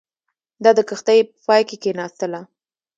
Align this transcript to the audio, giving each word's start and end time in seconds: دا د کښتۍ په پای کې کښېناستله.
دا 0.63 0.71
د 0.77 0.79
کښتۍ 0.89 1.19
په 1.29 1.37
پای 1.47 1.61
کې 1.67 1.75
کښېناستله. 1.81 2.41